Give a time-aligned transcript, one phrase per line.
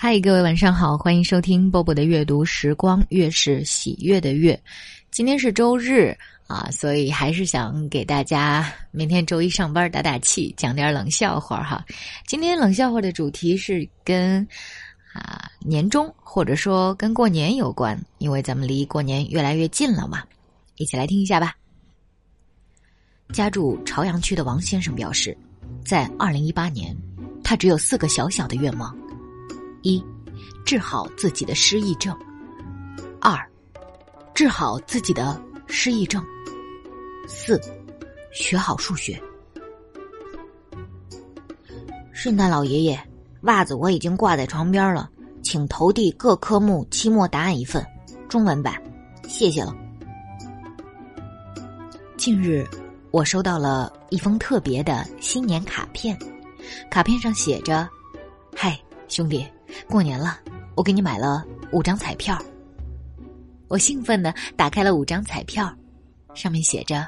[0.00, 4.56] 嗨，各位晚上好，欢迎收听波波的阅读时光，月是喜悦的月。
[5.10, 11.84] 今天是周日啊，所以还是想给大家明天周一上班打打气，讲点冷笑话哈。
[12.28, 14.46] 今天冷笑话的主题是跟
[15.12, 20.22] 啊年终或者说跟过年有关，因为咱们离过年越来越近了嘛。
[20.76, 21.56] 一起来听一下吧。
[23.32, 25.36] 家住朝阳区的王先生表示，
[25.84, 26.96] 在二零一八年，
[27.42, 28.96] 他只有四个小小的愿望。
[29.88, 30.04] 一，
[30.66, 32.14] 治好自己的失忆症；
[33.20, 33.38] 二，
[34.34, 36.20] 治好自己的失忆症；
[37.26, 37.58] 四，
[38.30, 39.18] 学好数学。
[42.12, 43.00] 圣诞老爷爷，
[43.42, 45.08] 袜子我已经挂在床边了，
[45.42, 47.82] 请投递各科目期末答案一份，
[48.28, 48.74] 中文版，
[49.26, 49.74] 谢谢了。
[52.18, 52.66] 近日，
[53.10, 56.18] 我收到了一封特别的新年卡片，
[56.90, 57.88] 卡片上写着
[58.54, 59.46] ：“嗨，兄弟。”
[59.88, 60.38] 过年了，
[60.74, 62.38] 我给你买了五张彩票。
[63.68, 65.70] 我兴奋的打开了五张彩票，
[66.34, 67.06] 上面写着：“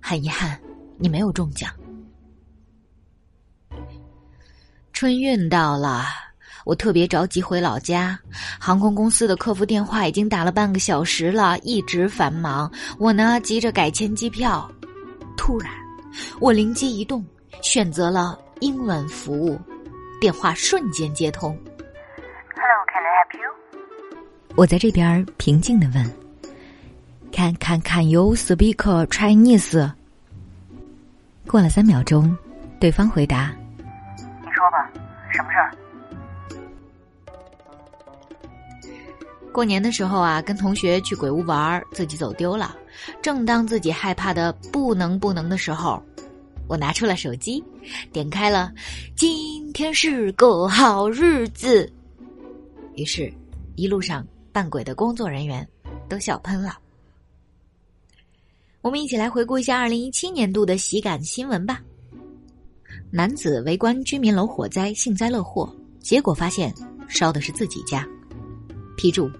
[0.00, 0.60] 很遗憾，
[0.98, 1.70] 你没有中奖。”
[4.92, 6.04] 春运到了，
[6.64, 8.18] 我特别着急回老家。
[8.60, 12.70] 航空公司的客服电话已经打了半个小时了，一直繁忙。
[12.98, 14.70] 我呢，急着改签机票。
[15.36, 15.72] 突然，
[16.38, 17.24] 我灵机一动，
[17.62, 19.58] 选择了英文服务。
[20.22, 21.50] 电话瞬间接通。
[22.54, 23.50] Hello，Can I help you？
[24.54, 26.14] 我在这边平静的问
[27.32, 28.76] ：“Can Can Can you speak
[29.08, 29.92] Chinese？”
[31.48, 32.38] 过了三秒钟，
[32.78, 33.52] 对方回答
[34.44, 34.88] ：“你说吧，
[35.32, 35.74] 什么事儿？”
[39.52, 42.76] 过年的时候啊，跟同学去鬼屋玩，自己走丢了。
[43.20, 46.00] 正当自己害怕的不能不能的时候。
[46.68, 47.62] 我拿出了手机，
[48.12, 48.72] 点开了
[49.72, 51.90] “天是个好日子”，
[52.94, 53.32] 于是，
[53.74, 55.66] 一路上扮鬼的工作人员
[56.08, 56.78] 都笑喷了。
[58.82, 61.80] 我们一起来回顾一下二零一七年度的喜感新闻吧。
[63.10, 66.74] 男子围观居民楼火灾，幸灾乐祸，结果发现
[67.08, 68.06] 烧的是自己家。
[68.96, 69.30] 批注：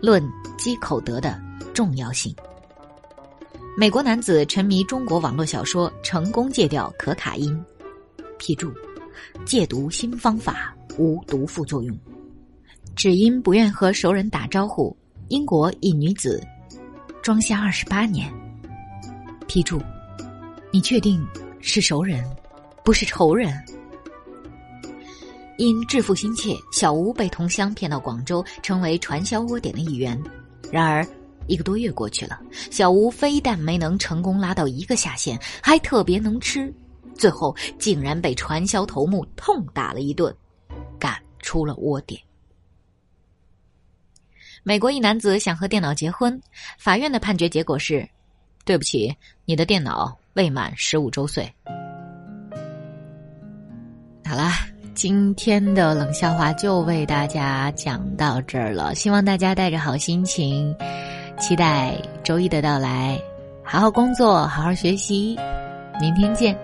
[0.00, 0.22] 论
[0.56, 1.40] 积口德的
[1.74, 2.34] 重要性。
[3.76, 7.58] 美国男子沉迷中国网络小说，成功戒掉可卡因。
[8.38, 8.72] 批注：
[9.44, 11.96] 戒毒新方法无毒副作用。
[12.94, 14.96] 只因不愿和熟人打招呼，
[15.28, 16.42] 英国一女子
[17.22, 18.32] 装瞎二十八年。
[19.46, 19.80] 批注：
[20.72, 21.26] 你确定
[21.60, 22.24] 是熟人，
[22.84, 23.52] 不是仇人？
[25.58, 30.20] 因致富心切，小吴被同乡骗到广州，成为传销窝点的一员。
[30.70, 31.06] 然而。
[31.48, 32.38] 一个多月过去了，
[32.70, 36.72] 小吴非但没能成功拉到一个下线，还特别能吃，
[37.14, 40.34] 最后竟然被传销头目痛打了一顿，
[40.98, 42.20] 赶出了窝点。
[44.64, 46.40] 美国一男子想和电脑结婚，
[46.78, 48.08] 法院的判决结果是：
[48.64, 49.12] 对不起，
[49.44, 51.52] 你的电脑未满十五周岁。
[54.24, 54.52] 好啦，
[54.94, 60.74] 今天的冷笑话就为大家讲到这儿了，希望大家带着好心情。
[61.40, 63.20] 期待周一的到来，
[63.64, 65.36] 好好工作，好好学习，
[66.00, 66.56] 明天见，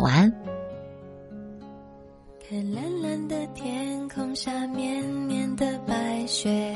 [0.00, 0.32] 晚安。
[2.48, 6.74] 看蓝蓝的天空下，绵绵的白雪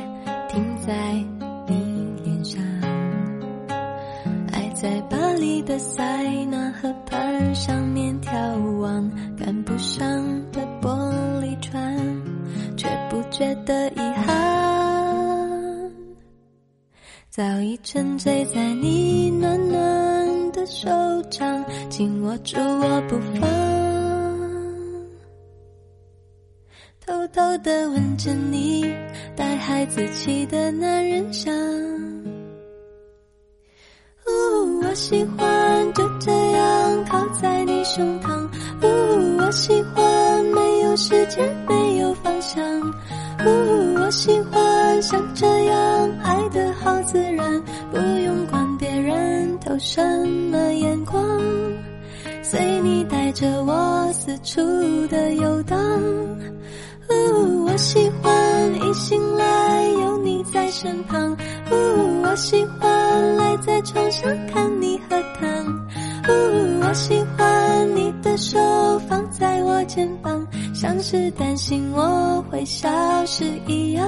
[0.48, 1.12] 停在
[1.66, 2.62] 你脸上。
[4.52, 10.06] 爱在巴黎的塞纳河畔上面眺望，赶不上
[10.52, 10.94] 的玻
[11.40, 11.96] 璃船，
[12.76, 14.34] 却不觉得遗憾。
[17.30, 20.03] 早已沉醉在你暖暖
[20.66, 20.88] 手
[21.30, 23.48] 掌，紧握住我不放，
[27.04, 28.84] 偷偷的闻着你
[29.36, 31.54] 带孩子气的男人香。
[34.26, 38.48] 呜，我喜欢就这样靠在你胸膛。
[38.82, 38.86] 呜，
[39.38, 42.64] 我喜欢没有时间，没有方向。
[42.80, 50.53] 呜，我喜欢像这样爱的好自然，不用管别人投什么，
[52.54, 54.60] 随你带着我四处
[55.08, 55.76] 的游荡。
[57.10, 61.32] 呜，我喜欢一醒来有你在身旁。
[61.32, 65.66] 呜，我喜欢赖在床上看你喝汤。
[66.28, 68.56] 呜，我喜欢你的手
[69.08, 70.46] 放在我肩膀。
[70.72, 72.88] 像是担心我会消
[73.26, 74.06] 失一样，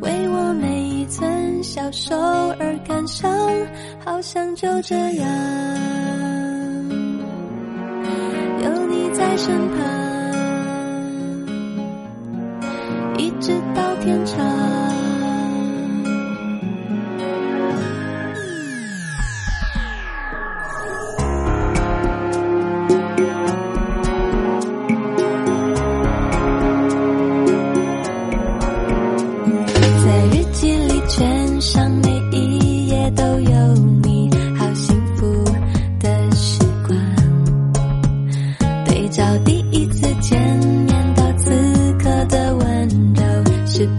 [0.00, 3.30] 为我每一寸消瘦而感伤，
[4.02, 5.28] 好像就这样，
[9.42, 9.78] 身旁
[13.16, 14.49] 一直到天长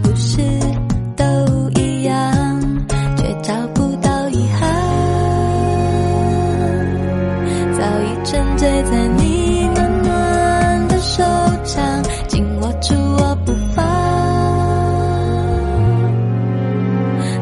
[0.01, 0.41] 不是
[1.15, 1.25] 都
[1.79, 2.61] 一样
[3.17, 4.69] 却找不到遗憾。
[7.73, 11.23] 早已沉醉在你暖暖的手
[11.63, 13.85] 掌紧握住我不放。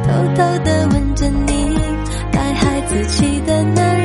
[0.04, 1.78] 偷偷的吻着你
[2.32, 3.99] 带孩子气的男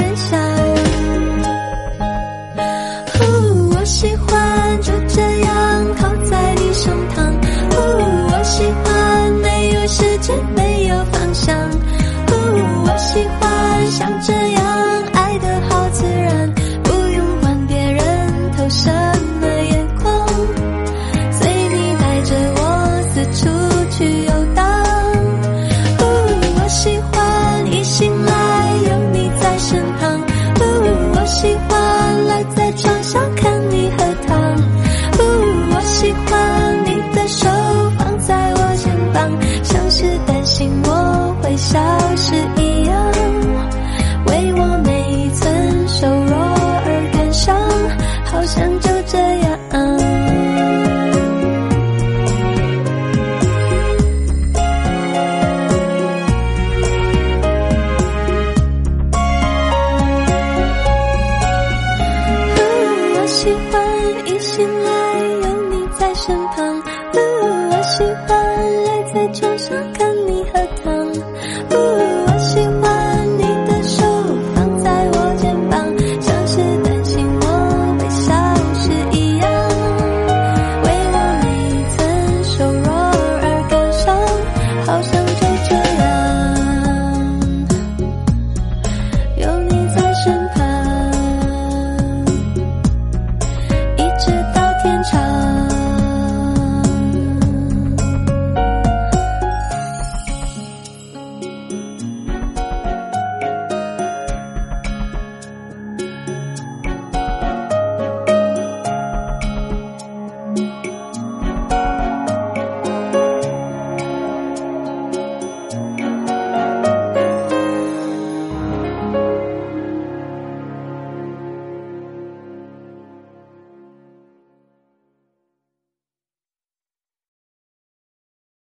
[69.15, 70.14] 在床上看。